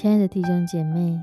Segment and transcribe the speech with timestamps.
[0.00, 1.20] 亲爱的弟兄姐妹，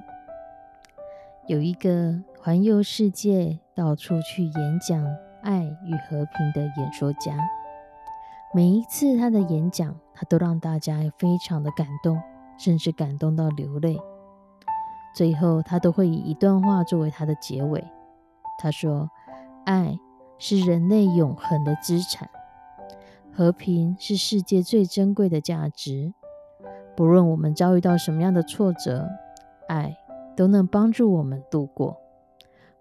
[1.47, 5.03] 有一个环游世界、到处去演讲
[5.41, 7.35] 爱与和平的演说家。
[8.53, 12.21] 每一次他的演讲，他都让大家非常的感动，
[12.59, 13.99] 甚至感动到流泪。
[15.15, 17.83] 最后，他都会以一段话作为他的结尾。
[18.59, 19.09] 他说
[19.65, 19.97] ：“爱
[20.37, 22.29] 是人类永恒的资产，
[23.33, 26.13] 和平是世界最珍贵的价值。”
[26.97, 29.07] 不论我们遭遇到什么样的挫折，
[29.67, 29.95] 爱
[30.35, 31.95] 都能帮助我们度过。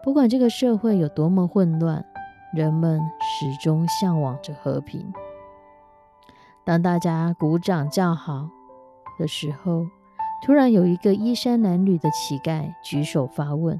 [0.02, 2.02] 不管这个社会有多么混乱，
[2.54, 5.12] 人们始终向往着和平。
[6.64, 8.48] 当大家鼓掌叫好
[9.18, 9.84] 的时候，
[10.42, 13.78] 突然有一个衣衫褴褛的乞丐举手发问：“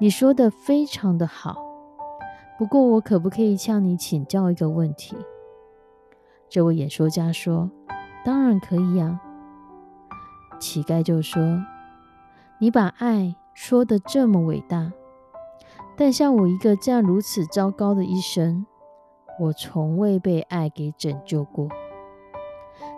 [0.00, 1.62] 你说的非常的好，
[2.58, 5.14] 不过我可不可以向你请教一个问题？”
[6.48, 7.68] 这位演说家说。
[8.24, 9.20] 当然可以呀，
[10.58, 11.64] 乞丐就说
[12.58, 14.92] ：“你把爱说的这么伟大，
[15.96, 18.66] 但像我一个这样如此糟糕的一生，
[19.40, 21.68] 我从未被爱给拯救过。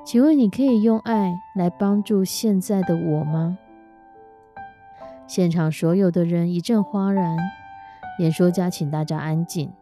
[0.05, 3.59] 请问你可以用爱来帮助现在的我吗？”
[5.29, 7.37] 现场所有的人一阵哗然。
[8.19, 9.73] 演说家请大家安静，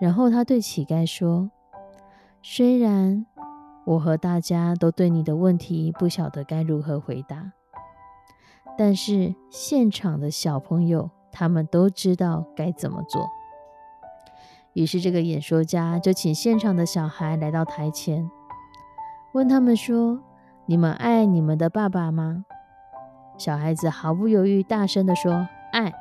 [0.00, 1.50] 然后他对乞丐说
[2.42, 3.26] ：“虽然……”
[3.86, 7.52] 我和大家都对你的问题不晓得该如何回答，
[8.78, 13.28] 但是现场的小朋友他们都知道该怎么做。
[14.72, 18.30] 于是这个演说家就请现场的小孩来到台前，
[19.32, 20.20] 问他们说
[20.66, 22.46] ：“你们爱你们的爸爸吗？”
[23.36, 25.92] 小孩子毫不犹豫大声地说：“爱。”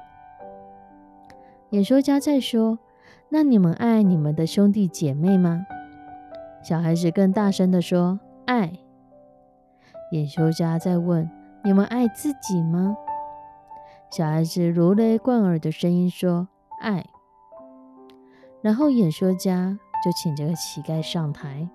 [1.71, 2.79] 演说家再说
[3.29, 5.65] ：“那你们爱你们的兄弟姐妹吗？”
[6.63, 8.71] 小孩子更大声地说：“爱。”
[10.13, 11.29] 演说家在问
[11.63, 12.95] ：“你们爱自己吗？”
[14.09, 16.47] 小孩子如雷贯耳的声音说
[16.79, 17.05] ：“爱。”
[18.61, 21.67] 然后演说家就请这个乞丐上台，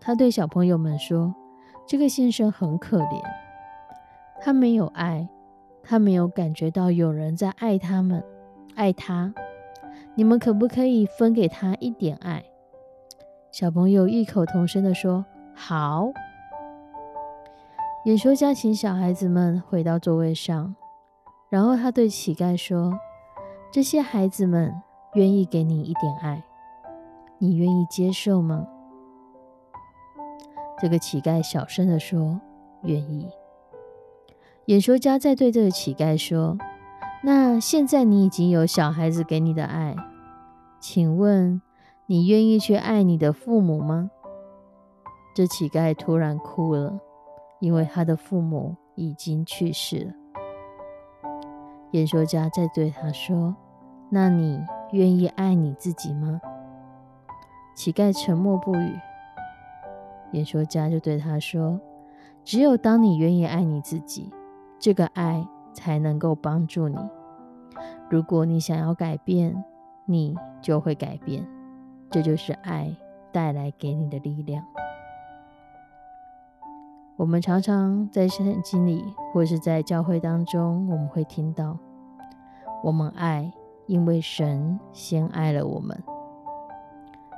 [0.00, 1.34] 他对小朋友们说
[1.86, 3.22] ：“这个先生很可怜，
[4.40, 5.28] 他没有爱，
[5.84, 8.24] 他没有感觉到有人在爱他们，
[8.74, 9.32] 爱他。
[10.16, 12.42] 你们可不可以分给他一点爱？”
[13.54, 16.10] 小朋友异口同声的说：“好。”
[18.04, 20.74] 演说家请小孩子们回到座位上，
[21.50, 22.98] 然后他对乞丐说
[23.70, 24.74] ：“这些孩子们
[25.12, 26.42] 愿意给你一点爱，
[27.38, 28.66] 你愿意接受吗？”
[30.82, 32.40] 这个乞丐小声的说
[32.82, 33.28] ：“愿意。”
[34.66, 36.58] 演说家再对这个乞丐说
[37.22, 39.94] ：“那现在你已经有小孩子给你的爱，
[40.80, 41.62] 请问？”
[42.06, 44.10] 你愿意去爱你的父母吗？
[45.34, 47.00] 这乞丐突然哭了，
[47.60, 50.12] 因为他的父母已经去世了。
[51.92, 53.56] 演说家在对他说
[54.10, 54.60] ：“那你
[54.92, 56.42] 愿意爱你自己吗？”
[57.74, 58.98] 乞丐沉默不语。
[60.32, 61.80] 演说家就对他说
[62.44, 64.30] ：“只有当你愿意爱你自己，
[64.78, 66.98] 这个爱才能够帮助你。
[68.10, 69.64] 如果你想要改变，
[70.04, 71.42] 你就会改变。”
[72.14, 72.94] 这就是爱
[73.32, 74.64] 带来给你的力量。
[77.16, 79.02] 我们常常在圣经里，
[79.32, 81.76] 或是在教会当中，我们会听到：
[82.84, 83.52] 我们爱，
[83.88, 86.00] 因为神先爱了我们。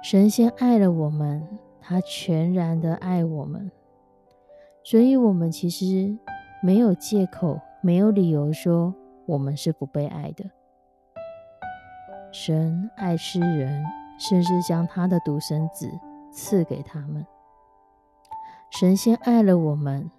[0.02, 1.48] 神先爱了我们，
[1.80, 3.72] 他全然的爱我们，
[4.84, 6.18] 所以我们其实
[6.62, 8.94] 没有借口，没有理由说
[9.24, 10.44] 我们是不被爱的。
[12.30, 13.82] 神爱世人。
[14.18, 15.90] 甚至将他的独生子
[16.30, 17.26] 赐给他们。
[18.70, 20.10] 神先爱了我们，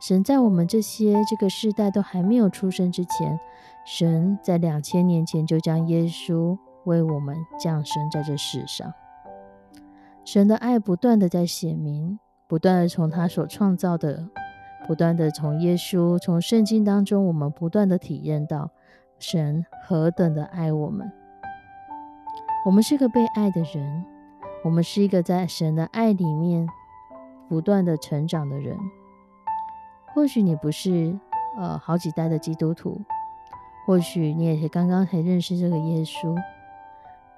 [0.00, 3.38] 神在我们这些这个世代都还没有出生之前，
[3.84, 8.92] 神在两千年前就将耶稣为我们降生在这世上。
[10.24, 12.18] 神的爱不断的在显明，
[12.48, 14.28] 不断的从他所创造的，
[14.86, 18.70] 不断的从耶稣、从圣经当中，我们不断的体验到
[19.18, 21.12] 神何等的爱我们。
[22.66, 24.04] 我们是个被爱的人，
[24.64, 26.66] 我们是一个在神的爱里面
[27.48, 28.76] 不断的成长的人。
[30.12, 31.16] 或许你不是
[31.56, 33.00] 呃好几代的基督徒，
[33.86, 36.36] 或许你也是刚刚才认识这个耶稣，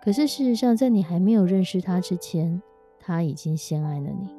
[0.03, 2.63] 可是事实上，在你还没有认识他之前，
[2.99, 4.35] 他已经先爱了你，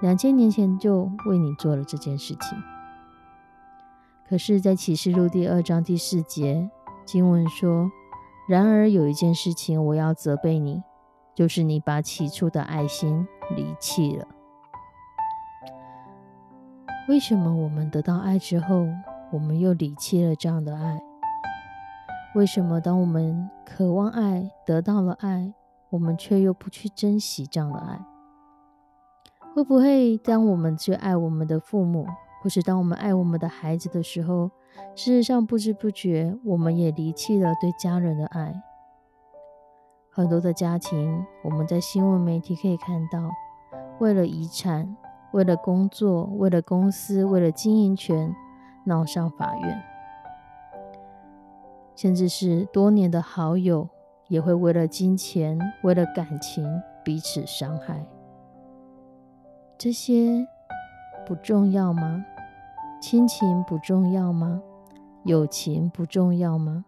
[0.00, 2.56] 两千年前就为你做了这件事情。
[4.28, 6.70] 可是，在启示录第二章第四节
[7.04, 7.90] 经文说。
[8.48, 10.82] 然而有一件事情我要责备你，
[11.34, 14.26] 就是你把起初的爱心离弃了。
[17.08, 18.86] 为什么我们得到爱之后，
[19.30, 20.98] 我们又离弃了这样的爱？
[22.34, 25.52] 为什么当我们渴望爱、得到了爱，
[25.90, 28.00] 我们却又不去珍惜这样的爱？
[29.54, 32.06] 会不会当我们去爱我们的父母，
[32.40, 34.50] 或是当我们爱我们的孩子的时候？
[34.94, 38.62] 事实上，不知不觉，我们也离弃了对家人的爱。
[40.10, 43.30] 很多的家庭，我们在新闻媒体可以看到，
[43.98, 44.96] 为了遗产、
[45.32, 48.34] 为了工作、为了公司、为了经营权，
[48.84, 49.82] 闹上法院，
[51.96, 53.88] 甚至是多年的好友，
[54.28, 56.64] 也会为了金钱、为了感情
[57.04, 58.04] 彼此伤害。
[59.76, 60.46] 这些
[61.28, 62.24] 不重要吗？
[63.02, 64.62] 亲情不重要吗？
[65.24, 66.86] 友情不重要吗？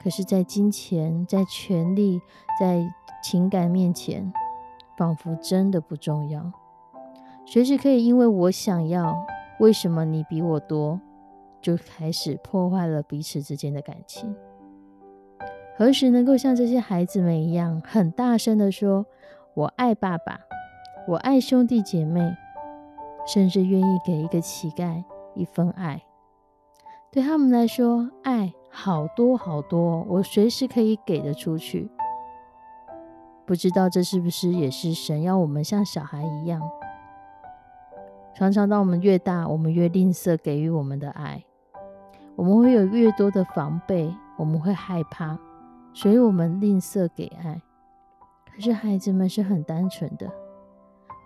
[0.00, 2.20] 可是，在金钱、在权力、
[2.60, 2.88] 在
[3.20, 4.32] 情感面前，
[4.96, 6.52] 仿佛真的不重要。
[7.44, 9.26] 随时可以因为我想要，
[9.58, 11.00] 为什么你比我多，
[11.60, 14.32] 就开始破坏了彼此之间的感情。
[15.76, 19.06] 何时能够像这些孩子们一样，很大声的说
[19.54, 20.38] ：“我爱爸爸，
[21.08, 22.20] 我爱兄弟姐妹，
[23.32, 25.04] 甚至愿意给一个乞丐？”
[25.36, 26.02] 一份爱，
[27.12, 31.88] 对他们来说，爱好多好多，我随时可以给的出去。
[33.46, 36.60] 不知道这是不是也是神要我们像小孩一样，
[38.34, 41.44] 常常当我们越大，我们越吝啬给予我们的爱，
[42.34, 45.38] 我们会有越多的防备，我们会害怕，
[45.94, 47.62] 所以我们吝啬给爱。
[48.52, 50.28] 可是孩子们是很单纯的，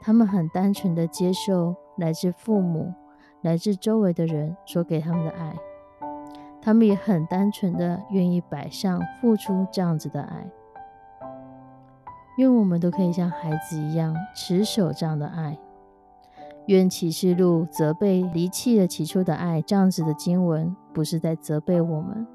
[0.05, 2.93] 他们很单纯的接受来自父母。
[3.41, 5.55] 来自周围的人所给他们的爱，
[6.63, 10.47] 他们也很单纯的愿意摆上、付出这样子的爱。
[12.39, 15.59] 愿我们都可以像孩子一样持守这样的爱。
[16.67, 22.27] 愿启示录责备离弃了起初的爱这样子的经文，不是在责备我们，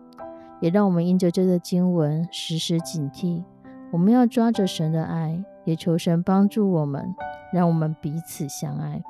[0.59, 3.43] 也让我们因着这个经文时时警惕。
[3.91, 7.15] 我们要抓着神的爱，也求神帮助我们，
[7.53, 9.01] 让我们彼此相爱。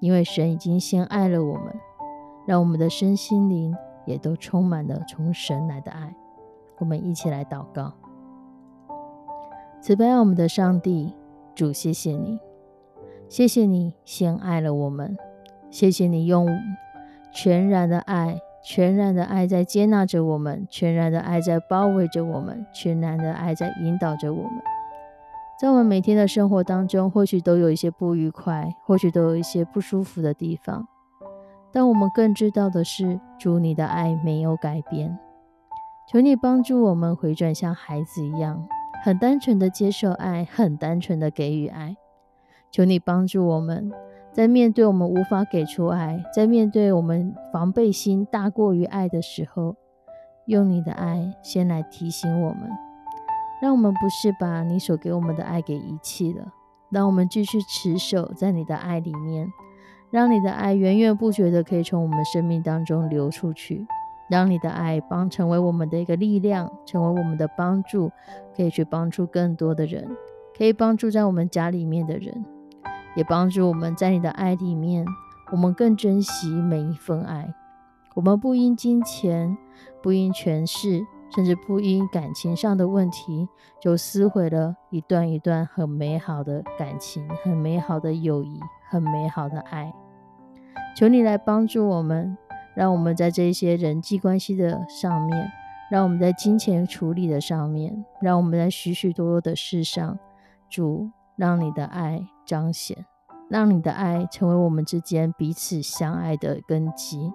[0.00, 1.74] 因为神已经先爱了我们，
[2.46, 3.74] 让我们的身心灵
[4.06, 6.14] 也都充满了从神来的爱。
[6.78, 7.92] 我们一起来祷告：
[9.80, 11.16] 慈悲我们的上帝，
[11.52, 12.38] 主，谢谢你，
[13.28, 15.18] 谢谢你先爱了我们，
[15.68, 16.46] 谢谢你用
[17.32, 24.62] 全然的爱、全然的爱在接纳着我们，全然的爱在包围着我们，全然的爱在引导着我们。
[25.60, 30.86] 在我们每天的生活当中，或许都有一些不愉快，或许都有一些不舒服的地方。
[31.72, 35.18] 但我们更知道的是，主你的爱没有改变。
[36.08, 38.68] 求你帮助我们回转像孩子一样，
[39.02, 41.96] 很单纯的接受爱，很单纯的给予爱。
[42.70, 43.90] 求你帮助我们
[44.32, 49.74] 在面对我们无法给出爱，在面对我们防备心大过于爱的时候，
[50.46, 52.87] 用你的爱先来提醒我们。
[53.60, 56.52] 让我们不是把你所给我们的爱给遗弃了，
[56.90, 59.52] 让我们继续持守在你的爱里面，
[60.10, 63.86] 让你的爱源源不绝的可以从我们生命当中流出去，
[64.30, 68.10] 让你的爱帮成为我们的一个力量，成为我们的帮助，
[68.56, 70.08] 可以去帮助更多的人，
[70.56, 72.44] 可以帮助在我们家里面的人，
[73.16, 75.04] 也帮助我们在你的爱里面，
[75.50, 77.52] 我们更珍惜每一份爱，
[78.14, 79.58] 我们不因金钱，
[80.00, 81.04] 不因权势。
[81.34, 83.48] 甚至不因感情上的问题
[83.80, 88.58] 就撕毁了一段一段很美好的感情、很美好的友谊、
[88.88, 89.92] 很美好的爱。
[90.96, 92.36] 求你来帮助我们，
[92.74, 95.50] 让我们在这些人际关系的上面
[95.90, 100.18] 让我们在金钱处理的上面，让我们在许许多多的事上，
[100.68, 103.06] 主让你的爱彰显，
[103.48, 107.32] 让你的爱成为我们之间彼此相爱的根基，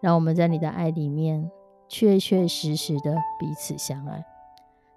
[0.00, 1.50] 让我们在你的爱里面
[1.92, 4.24] 确确实实的彼此相爱。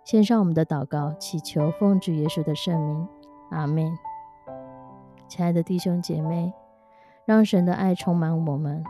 [0.06, 3.08] 献上我们的祷告，祈求奉主耶稣的圣名，
[3.52, 3.92] 阿门。
[5.28, 6.54] 亲爱的弟兄姐妹，
[7.26, 8.82] 让神的爱充满我们，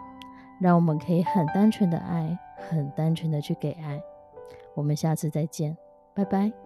[0.60, 2.38] 让我们可以很单纯的爱，
[2.70, 4.00] 很单纯的去给爱。
[4.76, 5.76] 我们下次再见，
[6.14, 6.65] 拜拜。